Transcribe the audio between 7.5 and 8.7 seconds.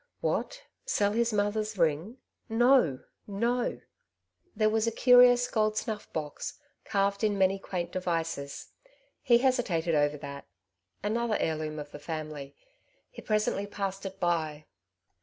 quaint devices.